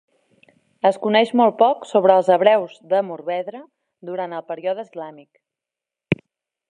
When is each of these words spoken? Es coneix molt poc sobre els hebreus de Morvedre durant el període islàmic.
Es 0.89 0.95
coneix 1.03 1.33
molt 1.41 1.55
poc 1.59 1.85
sobre 1.89 2.15
els 2.21 2.31
hebreus 2.37 2.73
de 2.95 3.03
Morvedre 3.11 3.63
durant 4.11 4.35
el 4.39 4.45
període 4.49 4.87
islàmic. 4.89 6.27